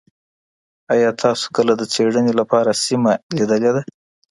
ایا 0.93 1.09
تاسو 1.23 1.45
کله 1.55 1.73
د 1.77 1.83
څېړني 1.93 2.33
لپاره 2.39 2.79
سیمه 2.85 3.11
لیدلې 3.37 3.71
ده؟ 3.75 3.81